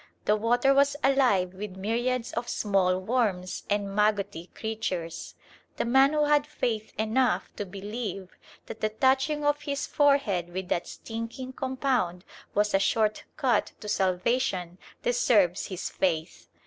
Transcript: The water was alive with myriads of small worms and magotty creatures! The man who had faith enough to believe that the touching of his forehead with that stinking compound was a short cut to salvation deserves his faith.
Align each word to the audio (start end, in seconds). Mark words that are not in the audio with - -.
The 0.25 0.35
water 0.35 0.73
was 0.73 0.95
alive 1.03 1.53
with 1.53 1.77
myriads 1.77 2.33
of 2.33 2.49
small 2.49 2.97
worms 2.97 3.61
and 3.69 3.87
magotty 3.95 4.51
creatures! 4.55 5.35
The 5.77 5.85
man 5.85 6.13
who 6.13 6.25
had 6.25 6.47
faith 6.47 6.91
enough 6.97 7.55
to 7.57 7.67
believe 7.67 8.35
that 8.65 8.81
the 8.81 8.89
touching 8.89 9.45
of 9.45 9.61
his 9.61 9.85
forehead 9.85 10.51
with 10.51 10.69
that 10.69 10.87
stinking 10.87 11.53
compound 11.53 12.25
was 12.55 12.73
a 12.73 12.79
short 12.79 13.25
cut 13.37 13.73
to 13.79 13.87
salvation 13.87 14.79
deserves 15.03 15.67
his 15.67 15.91
faith. 15.91 16.49